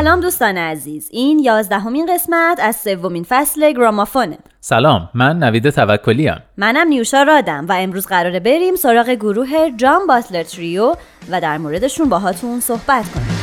سلام 0.00 0.20
دوستان 0.20 0.58
عزیز. 0.58 1.08
این 1.10 1.38
یازدهمین 1.38 2.14
قسمت 2.14 2.60
از 2.60 2.76
سومین 2.76 3.24
فصل 3.28 3.72
گرامافونه. 3.72 4.38
سلام 4.60 5.08
من 5.14 5.38
نوید 5.38 5.70
توکلی 5.70 6.30
منم 6.56 6.88
نیوشا 6.88 7.22
رادم 7.22 7.66
و 7.68 7.72
امروز 7.72 8.06
قراره 8.06 8.40
بریم 8.40 8.74
سراغ 8.74 9.10
گروه 9.10 9.70
جان 9.76 10.06
باتلر 10.06 10.42
تریو 10.42 10.94
و 11.30 11.40
در 11.40 11.58
موردشون 11.58 12.08
باهاتون 12.08 12.60
صحبت 12.60 13.12
کنیم. 13.12 13.39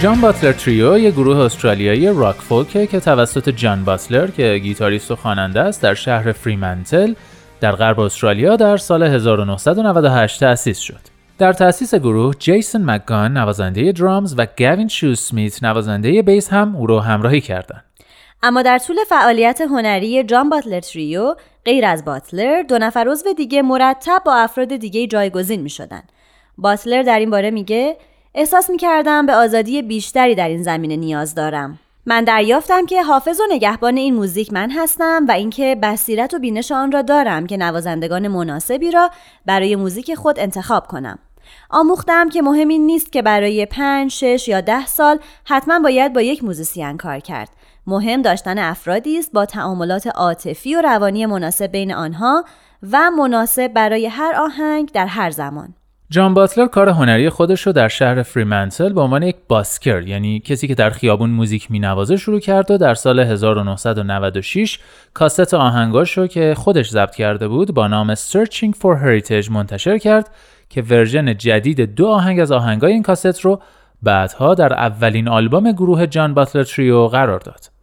جان 0.00 0.20
باتلر 0.20 0.52
تریو 0.52 0.98
یه 0.98 1.10
گروه 1.10 1.38
استرالیایی 1.38 2.06
راک 2.06 2.36
فولکه 2.36 2.86
که 2.86 3.00
توسط 3.00 3.48
جان 3.48 3.84
باتلر 3.84 4.26
که 4.26 4.58
گیتاریست 4.62 5.10
و 5.10 5.16
خواننده 5.16 5.60
است 5.60 5.82
در 5.82 5.94
شهر 5.94 6.32
فریمنتل 6.32 7.14
در 7.60 7.72
غرب 7.72 8.00
استرالیا 8.00 8.56
در 8.56 8.76
سال 8.76 9.02
1998 9.02 10.40
تأسیس 10.40 10.78
شد. 10.78 11.00
در 11.38 11.52
تأسیس 11.52 11.94
گروه 11.94 12.34
جیسون 12.38 12.90
مکگان 12.90 13.36
نوازنده 13.36 13.92
درامز 13.92 14.34
و 14.38 14.46
گوین 14.58 14.88
شو 14.88 15.14
سمیت 15.14 15.62
نوازنده 15.62 16.22
بیس 16.22 16.52
هم 16.52 16.76
او 16.76 16.86
رو 16.86 17.00
همراهی 17.00 17.40
کردند. 17.40 17.84
اما 18.42 18.62
در 18.62 18.78
طول 18.78 18.96
فعالیت 19.08 19.60
هنری 19.60 20.24
جان 20.24 20.48
باتلر 20.48 20.80
تریو 20.80 21.34
غیر 21.64 21.84
از 21.84 22.04
باتلر 22.04 22.62
دو 22.62 22.78
نفر 22.78 23.08
عضو 23.08 23.32
دیگه 23.32 23.62
مرتب 23.62 24.22
با 24.26 24.34
افراد 24.34 24.76
دیگه 24.76 25.06
جایگزین 25.06 25.60
می 25.60 25.70
شدن. 25.70 26.02
باتلر 26.58 27.02
در 27.02 27.18
این 27.18 27.30
باره 27.30 27.50
میگه 27.50 27.96
احساس 28.38 28.70
می 28.70 28.76
کردم 28.76 29.26
به 29.26 29.34
آزادی 29.34 29.82
بیشتری 29.82 30.34
در 30.34 30.48
این 30.48 30.62
زمینه 30.62 30.96
نیاز 30.96 31.34
دارم. 31.34 31.78
من 32.06 32.24
دریافتم 32.24 32.86
که 32.86 33.02
حافظ 33.02 33.40
و 33.40 33.42
نگهبان 33.50 33.96
این 33.96 34.14
موزیک 34.14 34.52
من 34.52 34.70
هستم 34.70 35.24
و 35.28 35.32
اینکه 35.32 35.76
بصیرت 35.82 36.34
و 36.34 36.38
بینش 36.38 36.72
آن 36.72 36.92
را 36.92 37.02
دارم 37.02 37.46
که 37.46 37.56
نوازندگان 37.56 38.28
مناسبی 38.28 38.90
را 38.90 39.10
برای 39.46 39.76
موزیک 39.76 40.14
خود 40.14 40.40
انتخاب 40.40 40.86
کنم. 40.86 41.18
آموختم 41.70 42.28
که 42.28 42.42
مهم 42.42 42.68
این 42.68 42.86
نیست 42.86 43.12
که 43.12 43.22
برای 43.22 43.66
پنج، 43.66 44.10
شش 44.10 44.48
یا 44.48 44.60
ده 44.60 44.86
سال 44.86 45.18
حتما 45.44 45.78
باید 45.78 46.12
با 46.12 46.20
یک 46.20 46.44
موزیسین 46.44 46.96
کار 46.96 47.18
کرد. 47.18 47.48
مهم 47.86 48.22
داشتن 48.22 48.58
افرادی 48.58 49.18
است 49.18 49.32
با 49.32 49.46
تعاملات 49.46 50.06
عاطفی 50.06 50.74
و 50.74 50.82
روانی 50.82 51.26
مناسب 51.26 51.66
بین 51.66 51.94
آنها 51.94 52.44
و 52.92 53.10
مناسب 53.10 53.68
برای 53.68 54.06
هر 54.06 54.34
آهنگ 54.34 54.92
در 54.92 55.06
هر 55.06 55.30
زمان. 55.30 55.74
جان 56.10 56.34
باتلر 56.34 56.66
کار 56.66 56.88
هنری 56.88 57.28
خودش 57.30 57.66
رو 57.66 57.72
در 57.72 57.88
شهر 57.88 58.22
فریمنتل 58.22 58.92
به 58.92 59.00
عنوان 59.00 59.22
یک 59.22 59.36
busker 59.48 60.02
یعنی 60.02 60.40
کسی 60.40 60.68
که 60.68 60.74
در 60.74 60.90
خیابون 60.90 61.30
موزیک 61.30 61.70
مینوازه 61.70 62.16
شروع 62.16 62.40
کرد 62.40 62.70
و 62.70 62.78
در 62.78 62.94
سال 62.94 63.20
1996 63.20 64.78
کاست 65.14 65.54
آهنگاش 65.54 66.18
رو 66.18 66.26
که 66.26 66.54
خودش 66.54 66.90
ضبط 66.90 67.14
کرده 67.14 67.48
بود 67.48 67.74
با 67.74 67.86
نام 67.86 68.14
Searching 68.14 68.72
for 68.80 69.02
Heritage 69.02 69.50
منتشر 69.50 69.98
کرد 69.98 70.30
که 70.68 70.82
ورژن 70.82 71.36
جدید 71.36 71.94
دو 71.94 72.06
آهنگ 72.06 72.40
از 72.40 72.52
آهنگای 72.52 72.92
این 72.92 73.02
کاست 73.02 73.40
رو 73.40 73.62
بعدها 74.02 74.54
در 74.54 74.72
اولین 74.72 75.28
آلبوم 75.28 75.72
گروه 75.72 76.06
جان 76.06 76.34
باتلر 76.34 76.64
تریو 76.64 77.06
قرار 77.06 77.38
داد. 77.38 77.77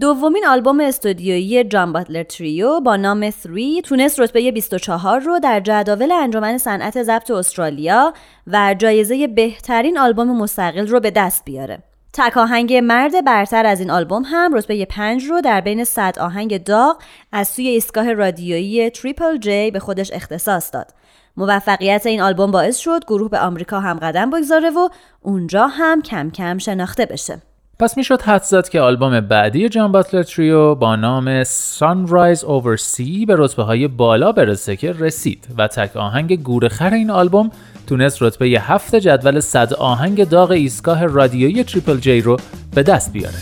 دومین 0.00 0.46
آلبوم 0.46 0.80
استودیویی 0.80 1.64
جان 1.64 1.92
باتلر 1.92 2.22
تریو 2.22 2.80
با 2.80 2.96
نام 2.96 3.30
3 3.30 3.50
تونست 3.84 4.20
رتبه 4.20 4.52
24 4.52 5.20
رو 5.20 5.38
در 5.38 5.60
جداول 5.60 6.12
انجمن 6.12 6.58
صنعت 6.58 7.02
ضبط 7.02 7.30
استرالیا 7.30 8.12
و 8.46 8.74
جایزه 8.78 9.26
بهترین 9.26 9.98
آلبوم 9.98 10.38
مستقل 10.38 10.86
رو 10.86 11.00
به 11.00 11.10
دست 11.10 11.44
بیاره. 11.44 11.78
تک 12.12 12.36
آهنگ 12.36 12.74
مرد 12.74 13.24
برتر 13.24 13.66
از 13.66 13.80
این 13.80 13.90
آلبوم 13.90 14.22
هم 14.26 14.54
رتبه 14.54 14.84
5 14.84 15.24
رو 15.24 15.40
در 15.40 15.60
بین 15.60 15.84
100 15.84 16.18
آهنگ 16.18 16.64
داغ 16.64 17.02
از 17.32 17.48
سوی 17.48 17.68
ایستگاه 17.68 18.12
رادیویی 18.12 18.90
تریپل 18.90 19.36
جی 19.38 19.70
به 19.70 19.78
خودش 19.78 20.12
اختصاص 20.12 20.74
داد. 20.74 20.90
موفقیت 21.36 22.06
این 22.06 22.20
آلبوم 22.20 22.50
باعث 22.50 22.76
شد 22.76 23.04
گروه 23.04 23.30
به 23.30 23.38
آمریکا 23.38 23.80
هم 23.80 23.98
قدم 23.98 24.30
بگذاره 24.30 24.70
و 24.70 24.88
اونجا 25.22 25.66
هم 25.66 26.02
کم 26.02 26.30
کم 26.30 26.58
شناخته 26.58 27.06
بشه. 27.06 27.53
پس 27.78 27.96
می‌شد 27.96 28.22
حد 28.22 28.42
زد 28.42 28.68
که 28.68 28.80
آلبوم 28.80 29.20
بعدی 29.20 29.68
جان 29.68 29.92
باتلر 29.92 30.22
تریو 30.22 30.74
با 30.74 30.96
نام 30.96 31.44
Sunrise 31.44 32.40
Over 32.40 32.80
Sea 32.80 33.26
به 33.26 33.34
رتبه 33.38 33.62
های 33.62 33.88
بالا 33.88 34.32
برسه 34.32 34.76
که 34.76 34.92
رسید 34.92 35.46
و 35.58 35.68
تک 35.68 35.96
آهنگ 35.96 36.42
گورخر 36.42 36.94
این 36.94 37.10
آلبوم 37.10 37.50
تونست 37.86 38.22
رتبه 38.22 38.46
هفت 38.46 38.96
جدول 38.96 39.40
صد 39.40 39.74
آهنگ 39.74 40.28
داغ 40.28 40.50
ایستگاه 40.50 41.06
رادیویی 41.06 41.64
تریپل 41.64 41.96
جی 41.96 42.20
رو 42.20 42.36
به 42.74 42.82
دست 42.82 43.12
بیاره. 43.12 43.38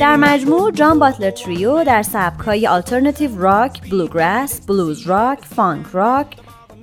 در 0.00 0.16
مجموع 0.16 0.72
جان 0.72 0.98
باتلر 0.98 1.30
تریو 1.30 1.84
در 1.84 2.02
سبکهای 2.02 2.66
alternative 2.66 3.42
rock، 3.42 3.90
bluegrass، 3.90 4.60
blues 4.66 5.06
rock، 5.06 5.38
funk 5.56 5.86
rock، 5.92 6.26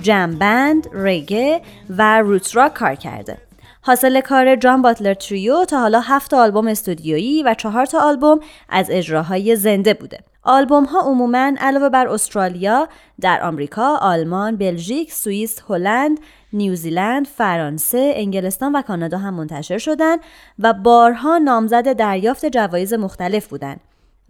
jam 0.02 0.36
band، 0.40 0.88
reggae 0.94 1.62
و 1.90 2.19
roots 2.22 2.56
rock 2.56 2.74
کار 2.74 2.96
کرده. 2.96 3.38
حاصل 3.81 4.22
کار 4.22 4.56
جان 4.56 4.81
باتلر 4.81 5.14
تریو 5.14 5.66
تا 5.66 5.80
حالا 5.80 6.00
هفت 6.00 6.34
آلبوم 6.34 6.68
استودیویی 6.68 7.44
و 7.44 7.53
چهار 7.53 7.85
تا 7.85 8.00
آلبوم 8.00 8.40
از 8.69 8.88
اجراهای 8.90 9.56
زنده 9.56 9.94
بوده. 9.94 10.19
آلبوم 10.46 10.84
ها 10.84 11.00
عموماً 11.00 11.52
علاوه 11.60 11.90
بر 11.90 12.08
استرالیا 12.08 12.88
در 13.22 13.44
آمریکا، 13.44 13.96
آلمان، 13.96 14.56
بلژیک، 14.56 15.14
سوئیس، 15.14 15.60
هلند، 15.70 16.20
نیوزیلند، 16.54 17.28
فرانسه، 17.28 18.14
انگلستان 18.16 18.76
و 18.76 18.82
کانادا 18.82 19.18
هم 19.18 19.34
منتشر 19.34 19.78
شدند 19.78 20.20
و 20.60 20.74
بارها 20.74 21.38
نامزد 21.38 21.94
دریافت 21.94 22.46
جوایز 22.46 22.94
مختلف 22.94 23.48
بودند 23.48 23.80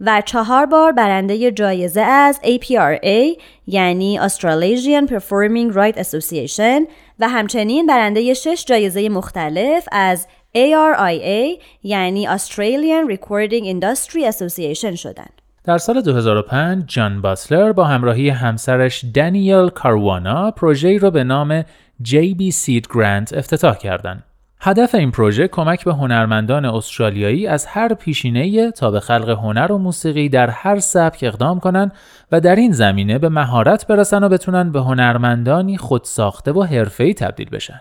و 0.00 0.22
چهار 0.24 0.66
بار 0.66 0.92
برنده 0.92 1.52
جایزه 1.52 2.00
از 2.00 2.40
APRA 2.42 3.40
یعنی 3.66 4.20
Australasian 4.28 5.08
Performing 5.08 5.74
Right 5.74 5.98
Association 5.98 6.88
و 7.18 7.28
همچنین 7.28 7.86
برنده 7.86 8.34
شش 8.34 8.64
جایزه 8.66 9.08
مختلف 9.08 9.88
از 9.92 10.26
ARIA 10.56 11.62
یعنی 11.82 12.28
Australian 12.28 13.10
Recording 13.10 13.64
Industry 13.64 14.32
Association 14.32 14.94
شدند. 14.94 15.45
در 15.66 15.78
سال 15.78 16.00
2005 16.00 16.84
جان 16.86 17.20
باتلر 17.22 17.72
با 17.72 17.84
همراهی 17.84 18.28
همسرش 18.28 19.04
دانیل 19.14 19.68
کاروانا 19.68 20.50
پروژه‌ای 20.50 20.98
را 20.98 21.10
به 21.10 21.24
نام 21.24 21.62
JB 22.02 22.52
Seed 22.52 22.82
Grant 22.82 23.36
افتتاح 23.36 23.76
کردند. 23.76 24.22
هدف 24.60 24.94
این 24.94 25.10
پروژه 25.10 25.48
کمک 25.48 25.84
به 25.84 25.94
هنرمندان 25.94 26.64
استرالیایی 26.64 27.46
از 27.46 27.66
هر 27.66 27.94
پیشینه 27.94 28.70
تا 28.70 28.90
به 28.90 29.00
خلق 29.00 29.28
هنر 29.28 29.72
و 29.72 29.78
موسیقی 29.78 30.28
در 30.28 30.50
هر 30.50 30.78
سبک 30.78 31.18
اقدام 31.22 31.60
کنند 31.60 31.92
و 32.32 32.40
در 32.40 32.56
این 32.56 32.72
زمینه 32.72 33.18
به 33.18 33.28
مهارت 33.28 33.86
برسن 33.86 34.24
و 34.24 34.28
بتونن 34.28 34.72
به 34.72 34.80
هنرمندانی 34.80 35.76
خودساخته 35.76 36.52
و 36.52 36.62
حرفه‌ای 36.62 37.14
تبدیل 37.14 37.50
بشن. 37.50 37.80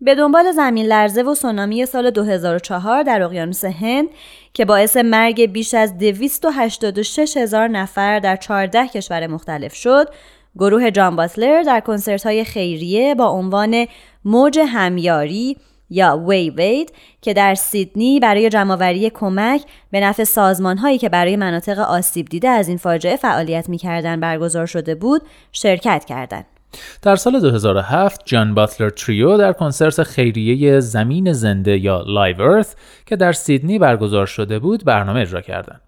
به 0.00 0.14
دنبال 0.14 0.52
زمین 0.52 0.86
لرزه 0.86 1.22
و 1.22 1.34
سونامی 1.34 1.86
سال 1.86 2.10
2004 2.10 3.02
در 3.02 3.22
اقیانوس 3.22 3.64
هند 3.64 4.08
که 4.54 4.64
باعث 4.64 4.96
مرگ 4.96 5.46
بیش 5.46 5.74
از 5.74 5.98
286 5.98 7.36
هزار 7.36 7.68
نفر 7.68 8.18
در 8.18 8.36
14 8.36 8.88
کشور 8.88 9.26
مختلف 9.26 9.74
شد، 9.74 10.08
گروه 10.58 10.90
جان 10.90 11.16
باتلر 11.16 11.62
در 11.62 11.80
کنسرت 11.80 12.26
های 12.26 12.44
خیریه 12.44 13.14
با 13.14 13.28
عنوان 13.28 13.86
موج 14.24 14.58
همیاری 14.58 15.56
یا 15.90 16.24
WaveAid 16.28 16.92
که 17.22 17.34
در 17.34 17.54
سیدنی 17.54 18.20
برای 18.20 18.48
جمعآوری 18.48 19.10
کمک 19.10 19.62
به 19.90 20.00
نفع 20.00 20.24
سازمان 20.24 20.78
هایی 20.78 20.98
که 20.98 21.08
برای 21.08 21.36
مناطق 21.36 21.78
آسیب 21.78 22.26
دیده 22.26 22.48
از 22.48 22.68
این 22.68 22.76
فاجعه 22.76 23.16
فعالیت 23.16 23.68
می‌کردند 23.68 24.20
برگزار 24.20 24.66
شده 24.66 24.94
بود 24.94 25.22
شرکت 25.52 26.04
کردند. 26.04 26.55
در 27.02 27.16
سال 27.16 27.40
2007 27.40 28.20
جان 28.24 28.54
باتلر 28.54 28.90
تریو 28.90 29.36
در 29.36 29.52
کنسرت 29.52 30.02
خیریه 30.02 30.80
زمین 30.80 31.32
زنده 31.32 31.78
یا 31.78 32.04
Live 32.06 32.42
Earth 32.42 32.74
که 33.06 33.16
در 33.16 33.32
سیدنی 33.32 33.78
برگزار 33.78 34.26
شده 34.26 34.58
بود 34.58 34.84
برنامه 34.84 35.20
اجرا 35.20 35.40
کردند. 35.40 35.80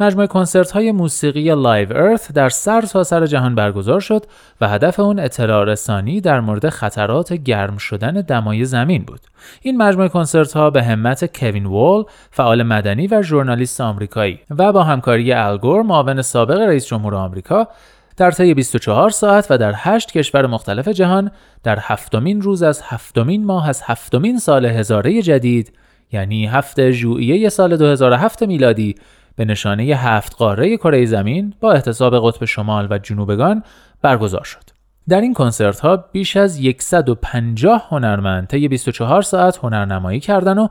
مجموعه 0.00 0.26
کنسرت 0.26 0.70
های 0.70 0.92
موسیقی 0.92 1.54
Live 1.54 1.96
Earth 1.96 2.32
در 2.32 2.48
سر 2.48 2.80
تا 2.80 3.04
سر 3.04 3.26
جهان 3.26 3.54
برگزار 3.54 4.00
شد 4.00 4.26
و 4.60 4.68
هدف 4.68 5.00
اون 5.00 5.18
اطلاع 5.18 5.64
رسانی 5.64 6.20
در 6.20 6.40
مورد 6.40 6.68
خطرات 6.68 7.32
گرم 7.32 7.76
شدن 7.76 8.12
دمای 8.12 8.64
زمین 8.64 9.02
بود. 9.02 9.20
این 9.62 9.76
مجموعه 9.76 10.08
کنسرت 10.08 10.52
ها 10.52 10.70
به 10.70 10.82
همت 10.82 11.38
کوین 11.40 11.66
وال، 11.66 12.04
فعال 12.30 12.62
مدنی 12.62 13.06
و 13.06 13.22
ژورنالیست 13.22 13.80
آمریکایی 13.80 14.40
و 14.50 14.72
با 14.72 14.82
همکاری 14.82 15.32
ال 15.32 15.42
گور، 15.42 15.82
معاون 15.82 16.22
سابق 16.22 16.58
رئیس 16.58 16.86
جمهور 16.86 17.14
آمریکا 17.14 17.68
در 18.16 18.30
طی 18.30 18.54
24 18.54 19.10
ساعت 19.10 19.46
و 19.50 19.58
در 19.58 19.72
8 19.76 20.12
کشور 20.12 20.46
مختلف 20.46 20.88
جهان 20.88 21.30
در 21.62 21.78
هفتمین 21.82 22.42
روز 22.42 22.62
از 22.62 22.82
هفتمین 22.84 23.44
ماه 23.44 23.68
از 23.68 23.82
هفتمین 23.84 24.38
سال 24.38 24.66
هزاره 24.66 25.22
جدید 25.22 25.72
یعنی 26.12 26.46
هفته 26.46 26.92
ژوئیه 26.92 27.48
سال 27.48 27.76
2007 27.76 28.42
میلادی 28.42 28.94
به 29.36 29.44
نشانه 29.44 29.82
هفت 29.82 30.36
قاره 30.36 30.76
کره 30.76 31.06
زمین 31.06 31.54
با 31.60 31.72
احتساب 31.72 32.28
قطب 32.28 32.44
شمال 32.44 32.86
و 32.90 32.98
جنوبگان 32.98 33.62
برگزار 34.02 34.44
شد. 34.44 34.62
در 35.08 35.20
این 35.20 35.34
کنسرت 35.34 35.80
ها 35.80 35.96
بیش 35.96 36.36
از 36.36 36.60
150 36.78 37.86
هنرمند 37.90 38.46
طی 38.46 38.68
24 38.68 39.22
ساعت 39.22 39.56
هنرنمایی 39.62 40.20
کردن 40.20 40.58
و 40.58 40.68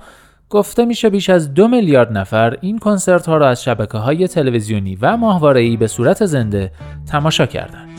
گفته 0.49 0.85
میشه 0.85 1.09
بیش 1.09 1.29
از 1.29 1.53
دو 1.53 1.67
میلیارد 1.67 2.17
نفر 2.17 2.57
این 2.61 2.79
کنسرت 2.79 3.25
ها 3.25 3.37
را 3.37 3.49
از 3.49 3.63
شبکه 3.63 3.97
های 3.97 4.27
تلویزیونی 4.27 4.97
و 5.01 5.17
ماهواره‌ای 5.17 5.77
به 5.77 5.87
صورت 5.87 6.25
زنده 6.25 6.71
تماشا 7.11 7.45
کردند. 7.45 7.89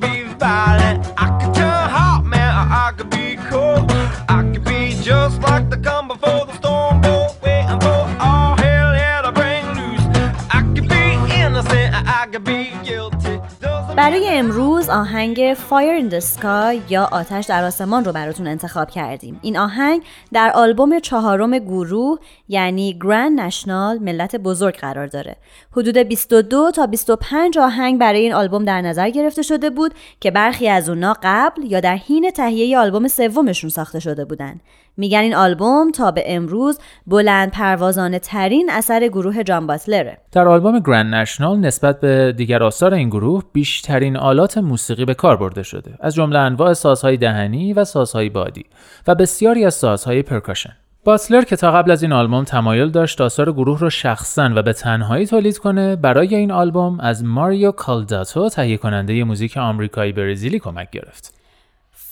برای 0.00 0.15
امروز 14.38 14.88
آهنگ 14.88 15.54
Fire 15.54 16.02
in 16.02 16.12
the 16.12 16.20
Sky 16.20 16.90
یا 16.90 17.08
آتش 17.12 17.46
در 17.46 17.64
آسمان 17.64 18.04
رو 18.04 18.12
براتون 18.12 18.46
انتخاب 18.46 18.90
کردیم. 18.90 19.38
این 19.42 19.58
آهنگ 19.58 20.02
در 20.32 20.52
آلبوم 20.54 20.98
چهارم 20.98 21.58
گروه 21.58 22.18
یعنی 22.48 22.98
Grand 23.02 23.50
National 23.50 24.02
ملت 24.02 24.36
بزرگ 24.36 24.76
قرار 24.76 25.06
داره. 25.06 25.36
حدود 25.72 25.98
22 25.98 26.70
تا 26.70 26.86
25 26.86 27.58
آهنگ 27.58 28.00
برای 28.00 28.20
این 28.20 28.32
آلبوم 28.32 28.64
در 28.64 28.80
نظر 28.80 29.10
گرفته 29.10 29.42
شده 29.42 29.70
بود 29.70 29.94
که 30.20 30.30
برخی 30.30 30.68
از 30.68 30.88
اونا 30.88 31.16
قبل 31.22 31.62
یا 31.64 31.80
در 31.80 31.96
حین 31.96 32.30
تهیه 32.30 32.78
آلبوم 32.78 33.08
سومشون 33.08 33.70
ساخته 33.70 34.00
شده 34.00 34.24
بودن. 34.24 34.60
میگن 34.96 35.18
این 35.18 35.34
آلبوم 35.34 35.90
تا 35.90 36.10
به 36.10 36.22
امروز 36.26 36.78
بلند 37.06 37.50
پروازانه 37.50 38.18
ترین 38.18 38.70
اثر 38.70 39.08
گروه 39.08 39.42
جان 39.42 39.66
باتلره. 39.66 40.18
در 40.32 40.48
آلبوم 40.48 40.78
گرند 40.78 41.14
نشنال 41.14 41.58
نسبت 41.58 42.00
به 42.00 42.34
دیگر 42.36 42.62
آثار 42.62 42.94
این 42.94 43.08
گروه 43.08 43.42
بیشترین 43.52 44.16
آلات 44.16 44.58
موسیقی 44.58 45.04
به 45.04 45.14
کار 45.14 45.36
برده 45.36 45.62
شده 45.62 45.94
از 46.00 46.14
جمله 46.14 46.38
انواع 46.38 46.72
سازهای 46.72 47.16
دهنی 47.16 47.72
و 47.72 47.84
سازهای 47.84 48.28
بادی 48.28 48.64
و 49.06 49.14
بسیاری 49.14 49.64
از 49.64 49.74
سازهای 49.74 50.22
پرکاشن. 50.22 50.72
باتلر 51.06 51.42
که 51.42 51.56
تا 51.56 51.72
قبل 51.72 51.90
از 51.90 52.02
این 52.02 52.12
آلبوم 52.12 52.44
تمایل 52.44 52.90
داشت 52.90 53.20
آثار 53.20 53.52
گروه 53.52 53.80
رو 53.80 53.90
شخصا 53.90 54.50
و 54.54 54.62
به 54.62 54.72
تنهایی 54.72 55.26
تولید 55.26 55.58
کنه 55.58 55.96
برای 55.96 56.34
این 56.34 56.52
آلبوم 56.52 57.00
از 57.00 57.24
ماریو 57.24 57.70
کالداتو 57.70 58.48
تهیه 58.48 58.76
کننده 58.76 59.24
موزیک 59.24 59.56
آمریکایی 59.56 60.12
برزیلی 60.12 60.58
کمک 60.58 60.90
گرفت. 60.90 61.34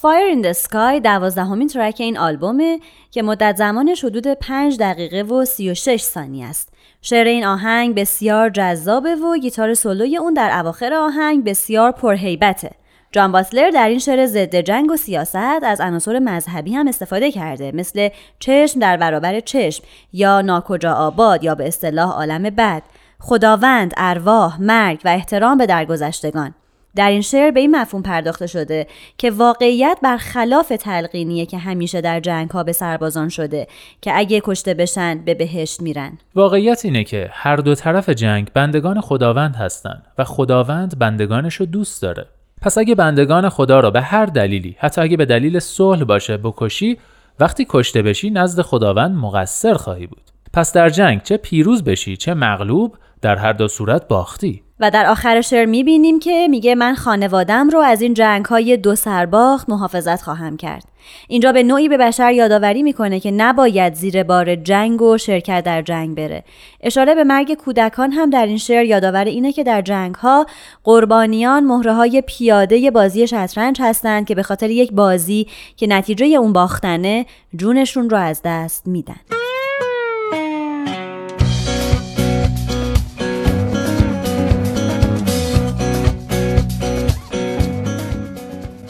Fire 0.04 0.28
in 0.28 0.42
the 0.42 0.52
Sky 0.52 1.00
دوازدهمین 1.00 1.68
ترک 1.68 1.96
این 1.98 2.18
آلبومه 2.18 2.80
که 3.10 3.22
مدت 3.22 3.56
زمانش 3.56 4.04
حدود 4.04 4.26
5 4.26 4.78
دقیقه 4.78 5.22
و 5.22 5.44
36 5.44 6.02
ثانیه 6.02 6.46
است. 6.46 6.68
شعر 7.02 7.26
این 7.26 7.44
آهنگ 7.44 7.94
بسیار 7.94 8.50
جذابه 8.50 9.14
و 9.14 9.38
گیتار 9.38 9.74
سولوی 9.74 10.16
اون 10.16 10.34
در 10.34 10.58
اواخر 10.58 10.94
آهنگ 10.94 11.44
بسیار 11.44 11.92
پرهیبته. 11.92 12.70
جان 13.12 13.32
باتلر 13.32 13.70
در 13.70 13.88
این 13.88 13.98
شعر 13.98 14.26
ضد 14.26 14.56
جنگ 14.56 14.90
و 14.90 14.96
سیاست 14.96 15.62
از 15.62 15.80
عناصر 15.80 16.18
مذهبی 16.18 16.74
هم 16.74 16.88
استفاده 16.88 17.32
کرده 17.32 17.72
مثل 17.74 18.08
چشم 18.38 18.80
در 18.80 18.96
برابر 18.96 19.40
چشم 19.40 19.84
یا 20.12 20.40
ناکجا 20.40 20.92
آباد 20.94 21.44
یا 21.44 21.54
به 21.54 21.68
اصطلاح 21.68 22.10
عالم 22.10 22.42
بد 22.42 22.82
خداوند 23.20 23.94
ارواح 23.96 24.62
مرگ 24.62 25.00
و 25.04 25.08
احترام 25.08 25.58
به 25.58 25.66
درگذشتگان 25.66 26.54
در 26.96 27.10
این 27.10 27.20
شعر 27.20 27.50
به 27.50 27.60
این 27.60 27.76
مفهوم 27.76 28.02
پرداخته 28.02 28.46
شده 28.46 28.86
که 29.18 29.30
واقعیت 29.30 29.98
برخلاف 30.02 30.72
تلقینیه 30.80 31.46
که 31.46 31.58
همیشه 31.58 32.00
در 32.00 32.20
جنگ 32.20 32.50
ها 32.50 32.62
به 32.62 32.72
سربازان 32.72 33.28
شده 33.28 33.66
که 34.00 34.12
اگه 34.14 34.40
کشته 34.44 34.74
بشن 34.74 35.24
به 35.24 35.34
بهشت 35.34 35.82
میرن. 35.82 36.18
واقعیت 36.34 36.84
اینه 36.84 37.04
که 37.04 37.30
هر 37.32 37.56
دو 37.56 37.74
طرف 37.74 38.08
جنگ 38.08 38.50
بندگان 38.54 39.00
خداوند 39.00 39.56
هستند 39.56 40.06
و 40.18 40.24
خداوند 40.24 40.98
بندگانش 40.98 41.54
رو 41.54 41.66
دوست 41.66 42.02
داره. 42.02 42.26
پس 42.62 42.78
اگه 42.78 42.94
بندگان 42.94 43.48
خدا 43.48 43.80
را 43.80 43.90
به 43.90 44.00
هر 44.00 44.26
دلیلی 44.26 44.76
حتی 44.78 45.00
اگه 45.00 45.16
به 45.16 45.24
دلیل 45.24 45.58
صلح 45.58 46.04
باشه 46.04 46.36
بکشی 46.36 46.98
وقتی 47.40 47.66
کشته 47.68 48.02
بشی 48.02 48.30
نزد 48.30 48.62
خداوند 48.62 49.16
مقصر 49.16 49.74
خواهی 49.74 50.06
بود. 50.06 50.22
پس 50.52 50.72
در 50.72 50.90
جنگ 50.90 51.22
چه 51.22 51.36
پیروز 51.36 51.84
بشی 51.84 52.16
چه 52.16 52.34
مغلوب 52.34 52.96
در 53.24 53.36
هر 53.36 53.52
دو 53.52 53.68
صورت 53.68 54.08
باختی 54.08 54.62
و 54.80 54.90
در 54.90 55.06
آخر 55.06 55.40
شعر 55.40 55.66
می‌بینیم 55.66 56.18
که 56.18 56.48
میگه 56.50 56.74
من 56.74 56.94
خانوادم 56.94 57.68
رو 57.68 57.78
از 57.78 58.02
این 58.02 58.14
جنگ 58.14 58.44
های 58.44 58.76
دو 58.76 58.94
سرباخت 58.94 59.68
محافظت 59.68 60.22
خواهم 60.22 60.56
کرد. 60.56 60.84
اینجا 61.28 61.52
به 61.52 61.62
نوعی 61.62 61.88
به 61.88 61.96
بشر 61.96 62.32
یادآوری 62.32 62.82
می‌کنه 62.82 63.20
که 63.20 63.30
نباید 63.30 63.94
زیر 63.94 64.22
بار 64.22 64.56
جنگ 64.56 65.02
و 65.02 65.18
شرکت 65.18 65.64
در 65.64 65.82
جنگ 65.82 66.16
بره. 66.16 66.44
اشاره 66.80 67.14
به 67.14 67.24
مرگ 67.24 67.54
کودکان 67.54 68.12
هم 68.12 68.30
در 68.30 68.46
این 68.46 68.58
شعر 68.58 68.84
یادآور 68.84 69.24
اینه 69.24 69.52
که 69.52 69.64
در 69.64 69.82
جنگ 69.82 70.14
ها 70.14 70.46
قربانیان 70.84 71.64
مهره 71.64 71.94
های 71.94 72.22
پیاده 72.26 72.90
بازی 72.90 73.26
شطرنج 73.26 73.82
هستند 73.82 74.26
که 74.26 74.34
به 74.34 74.42
خاطر 74.42 74.70
یک 74.70 74.92
بازی 74.92 75.46
که 75.76 75.86
نتیجه 75.86 76.26
اون 76.26 76.52
باختنه 76.52 77.26
جونشون 77.56 78.10
رو 78.10 78.16
از 78.16 78.40
دست 78.44 78.86
میدن. 78.86 79.43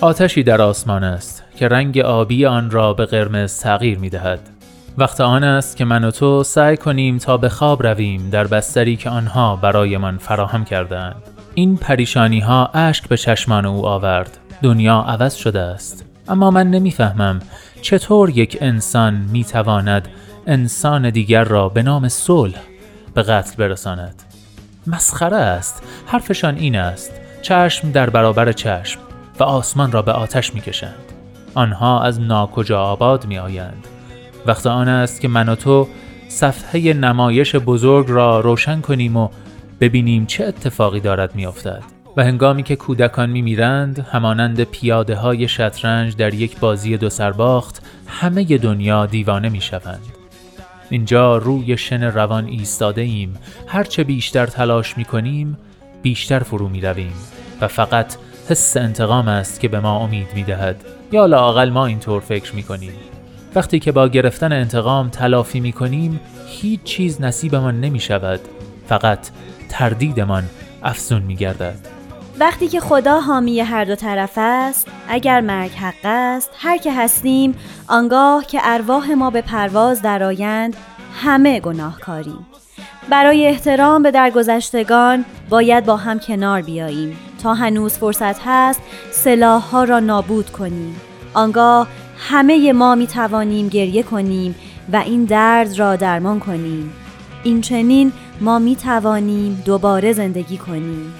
آتشی 0.04 0.42
در 0.42 0.62
آسمان 0.62 1.04
است 1.04 1.42
که 1.56 1.68
رنگ 1.68 1.98
آبی 1.98 2.46
آن 2.46 2.70
را 2.70 2.94
به 2.94 3.06
قرمز 3.06 3.60
تغییر 3.60 3.98
می 3.98 4.10
دهد. 4.10 4.40
وقت 4.98 5.20
آن 5.20 5.44
است 5.44 5.76
که 5.76 5.84
من 5.84 6.04
و 6.04 6.10
تو 6.10 6.42
سعی 6.42 6.76
کنیم 6.76 7.18
تا 7.18 7.36
به 7.36 7.48
خواب 7.48 7.86
رویم 7.86 8.30
در 8.30 8.46
بستری 8.46 8.96
که 8.96 9.10
آنها 9.10 9.56
برایمان 9.56 10.18
فراهم 10.18 10.64
کردند. 10.64 11.22
این 11.54 11.76
پریشانی 11.76 12.40
ها 12.40 12.70
اشک 12.74 13.08
به 13.08 13.16
چشمان 13.16 13.66
او 13.66 13.86
آورد. 13.86 14.38
دنیا 14.62 15.04
عوض 15.08 15.34
شده 15.34 15.60
است. 15.60 16.04
اما 16.28 16.50
من 16.50 16.70
نمی‌فهمم 16.70 17.40
چطور 17.82 18.30
یک 18.30 18.58
انسان 18.60 19.14
می 19.14 19.44
تواند 19.44 20.08
انسان 20.46 21.10
دیگر 21.10 21.44
را 21.44 21.68
به 21.68 21.82
نام 21.82 22.08
صلح 22.08 22.60
به 23.14 23.22
قتل 23.22 23.56
برساند. 23.56 24.22
مسخره 24.86 25.36
است. 25.36 25.82
حرفشان 26.06 26.56
این 26.56 26.76
است. 26.76 27.12
چشم 27.42 27.90
در 27.90 28.10
برابر 28.10 28.52
چشم. 28.52 29.00
و 29.40 29.42
آسمان 29.42 29.92
را 29.92 30.02
به 30.02 30.12
آتش 30.12 30.54
می 30.54 30.60
کشند. 30.60 31.12
آنها 31.54 32.02
از 32.02 32.20
ناکجا 32.20 32.82
آباد 32.82 33.26
می 33.26 33.38
آیند. 33.38 33.86
وقت 34.46 34.66
آن 34.66 34.88
است 34.88 35.20
که 35.20 35.28
من 35.28 35.48
و 35.48 35.54
تو 35.54 35.88
صفحه 36.28 36.92
نمایش 36.92 37.56
بزرگ 37.56 38.06
را 38.08 38.40
روشن 38.40 38.80
کنیم 38.80 39.16
و 39.16 39.28
ببینیم 39.80 40.26
چه 40.26 40.44
اتفاقی 40.44 41.00
دارد 41.00 41.34
می 41.34 41.46
افتد. 41.46 41.82
و 42.16 42.24
هنگامی 42.24 42.62
که 42.62 42.76
کودکان 42.76 43.30
می 43.30 43.42
میرند 43.42 43.98
همانند 43.98 44.64
پیاده 44.64 45.16
های 45.16 45.48
شطرنج 45.48 46.16
در 46.16 46.34
یک 46.34 46.58
بازی 46.58 46.96
دو 46.96 47.10
سرباخت 47.10 47.82
همه 48.06 48.44
دنیا 48.58 49.06
دیوانه 49.06 49.48
می 49.48 49.60
شوند. 49.60 50.02
اینجا 50.90 51.36
روی 51.36 51.76
شن 51.76 52.02
روان 52.02 52.46
ایستاده 52.46 53.00
ایم 53.00 53.34
هرچه 53.66 54.04
بیشتر 54.04 54.46
تلاش 54.46 54.98
می 54.98 55.04
کنیم 55.04 55.58
بیشتر 56.02 56.38
فرو 56.38 56.68
می 56.68 56.80
رویم 56.80 57.12
و 57.60 57.68
فقط 57.68 58.16
حس 58.48 58.76
انتقام 58.76 59.28
است 59.28 59.60
که 59.60 59.68
به 59.68 59.80
ما 59.80 59.98
امید 59.98 60.28
می 60.34 60.44
دهد 60.44 60.76
یا 61.12 61.26
لاقل 61.26 61.70
ما 61.70 61.86
اینطور 61.86 62.20
فکر 62.20 62.54
می 62.54 62.62
کنیم 62.62 62.92
وقتی 63.54 63.78
که 63.78 63.92
با 63.92 64.08
گرفتن 64.08 64.52
انتقام 64.52 65.08
تلافی 65.08 65.60
می 65.60 65.72
کنیم 65.72 66.20
هیچ 66.46 66.82
چیز 66.82 67.20
نصیبمان 67.20 67.80
نمی 67.80 68.00
شود 68.00 68.40
فقط 68.88 69.18
تردیدمان 69.68 70.44
افزون 70.82 71.22
می 71.22 71.36
گردد 71.36 71.94
وقتی 72.40 72.68
که 72.68 72.80
خدا 72.80 73.20
حامی 73.20 73.60
هر 73.60 73.84
دو 73.84 73.94
طرف 73.94 74.32
است 74.36 74.88
اگر 75.08 75.40
مرگ 75.40 75.70
حق 75.70 76.04
است 76.04 76.50
هر 76.58 76.78
که 76.78 76.92
هستیم 76.92 77.54
آنگاه 77.88 78.46
که 78.46 78.60
ارواح 78.62 79.10
ما 79.10 79.30
به 79.30 79.40
پرواز 79.40 80.02
درآیند 80.02 80.76
همه 81.22 81.60
گناهکاریم. 81.60 82.46
برای 83.10 83.46
احترام 83.46 84.02
به 84.02 84.10
درگذشتگان 84.10 85.24
باید 85.48 85.84
با 85.84 85.96
هم 85.96 86.18
کنار 86.18 86.62
بیاییم. 86.62 87.16
تا 87.44 87.54
هنوز 87.54 87.92
فرصت 87.92 88.40
هست 88.44 88.80
سلاح 89.10 89.62
ها 89.62 89.84
را 89.84 90.00
نابود 90.00 90.50
کنیم. 90.50 91.00
آنگاه 91.34 91.86
همه 92.18 92.72
ما 92.72 92.94
می 92.94 93.06
توانیم 93.06 93.68
گریه 93.68 94.02
کنیم 94.02 94.54
و 94.92 94.96
این 94.96 95.24
درد 95.24 95.78
را 95.78 95.96
درمان 95.96 96.40
کنیم. 96.40 96.92
این 97.42 97.60
چنین 97.60 98.12
ما 98.40 98.58
می 98.58 98.76
توانیم 98.76 99.62
دوباره 99.64 100.12
زندگی 100.12 100.58
کنیم. 100.58 101.14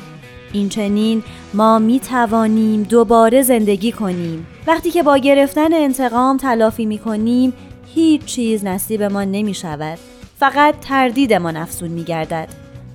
این 0.53 0.69
چنین 0.69 1.23
ما 1.55 1.79
می 1.79 2.01
توانیم 2.01 2.83
دوباره 2.83 3.43
زندگی 3.43 3.93
کنیم. 3.93 4.47
وقتی 4.67 4.91
که 4.91 5.03
با 5.03 5.17
گرفتن 5.17 5.75
انتقام 5.75 6.37
تلافی 6.37 6.87
می 6.87 6.99
کنیم 6.99 7.53
هیچ 7.95 8.25
چیز 8.25 8.65
نصیب 8.65 9.03
ما 9.03 9.25
نمی 9.25 9.55
شود 9.55 9.99
فقط 10.39 10.75
تردیدمان 10.81 11.57
افزون 11.57 11.91
می 11.91 12.05
گردد 12.05 12.49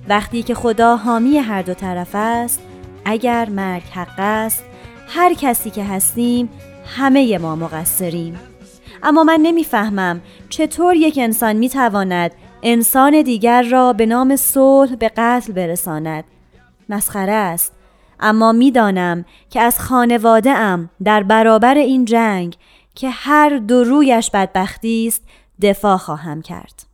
وقتی 0.08 0.42
که 0.42 0.54
خدا 0.54 0.96
حامی 0.96 1.38
هر 1.38 1.62
دو 1.62 1.74
طرف 1.74 2.10
است 2.14 2.60
اگر 3.10 3.48
مرگ 3.48 3.82
حق 3.82 4.14
است 4.18 4.64
هر 5.08 5.34
کسی 5.34 5.70
که 5.70 5.84
هستیم 5.84 6.48
همه 6.96 7.38
ما 7.38 7.56
مقصریم. 7.56 8.40
اما 9.02 9.24
من 9.24 9.40
نمی‌فهمم 9.42 10.20
چطور 10.48 10.96
یک 10.96 11.18
انسان 11.18 11.56
می 11.56 11.68
تواند 11.68 12.30
انسان 12.62 13.22
دیگر 13.22 13.62
را 13.62 13.92
به 13.92 14.06
نام 14.06 14.36
صلح 14.36 14.94
به 14.94 15.08
قتل 15.16 15.52
برساند. 15.52 16.24
مسخره 16.88 17.32
است. 17.32 17.72
اما 18.20 18.52
می‌دانم 18.52 19.24
که 19.50 19.60
از 19.60 19.80
خانواده 19.80 20.50
ام 20.50 20.90
در 21.04 21.22
برابر 21.22 21.74
این 21.74 22.04
جنگ 22.04 22.56
که 22.94 23.10
هر 23.10 23.58
دو 23.58 23.84
رویش 23.84 24.30
بدبختی 24.30 25.06
است 25.06 25.22
دفاع 25.62 25.96
خواهم 25.96 26.42
کرد. 26.42 26.89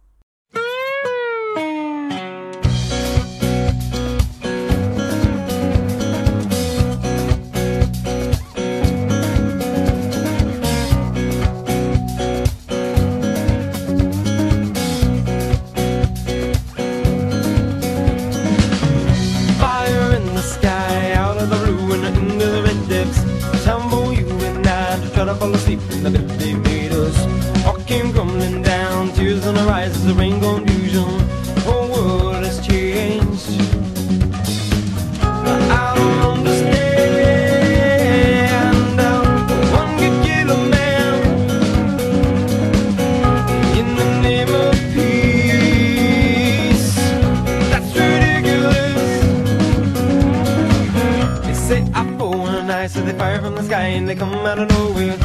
high, 52.86 52.92
so 52.92 53.04
they 53.04 53.18
fire 53.18 53.40
from 53.40 53.54
the 53.54 53.62
sky 53.62 53.86
and 53.96 54.08
they 54.08 54.14
come 54.14 54.32
out 54.34 54.58
of 54.58 54.68
nowhere. 54.68 55.16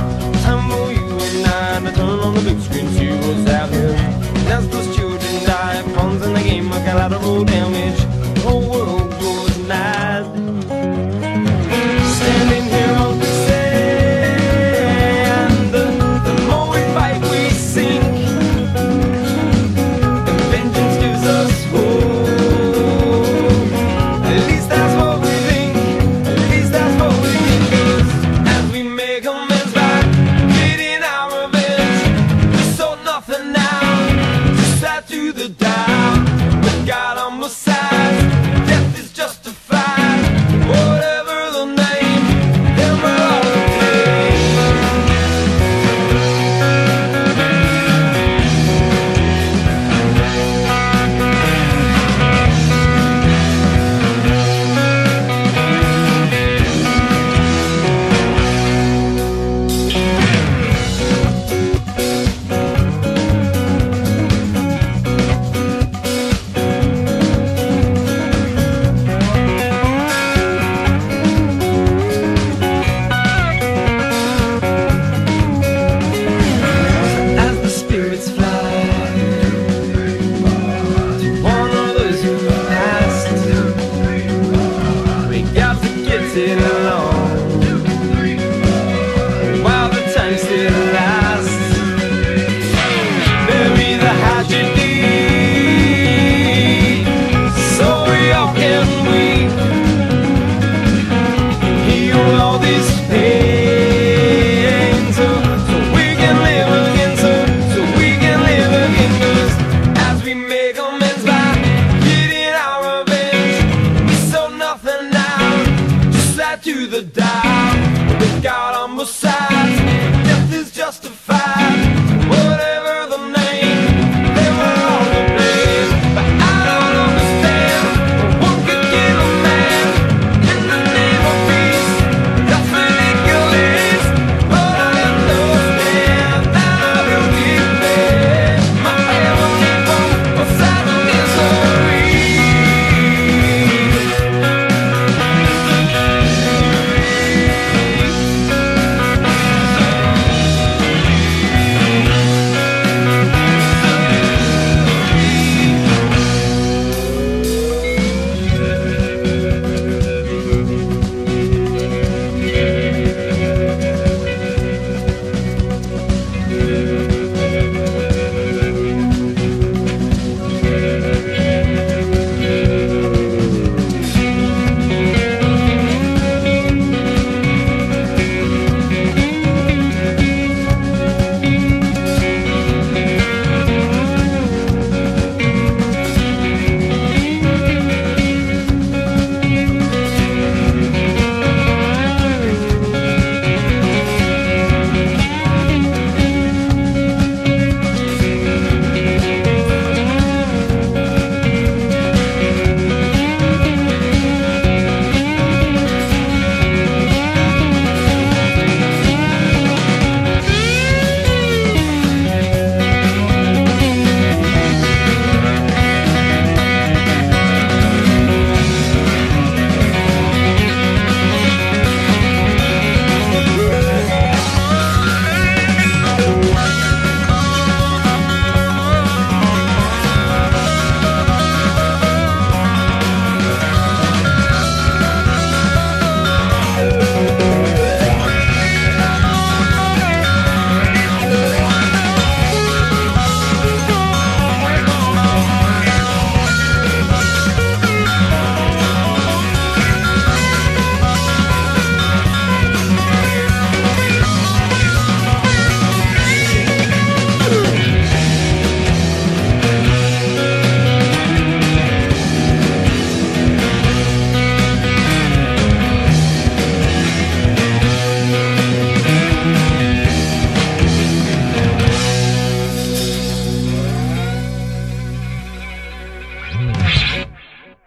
Time 0.45 0.69
for 0.69 0.91
you 0.91 1.05
and 1.27 1.47
I 1.47 1.79
to 1.79 1.95
turn 1.95 2.19
on 2.19 2.33
the 2.35 2.41
big 2.41 2.59
screen, 2.59 2.87
see 2.89 3.09
what's 3.09 3.49
out 3.49 3.69
here. 3.69 3.95
And 4.37 4.47
as 4.47 4.67
those 4.69 4.95
children 4.95 5.45
die, 5.45 5.81
pawns 5.95 6.21
in 6.25 6.33
the 6.33 6.43
game 6.43 6.71
of 6.71 6.83
collateral 6.83 7.43
damage, 7.45 7.99
the 8.35 8.41
whole 8.41 8.69
world 8.69 9.11
goes 9.11 9.57
nice. 9.67 10.60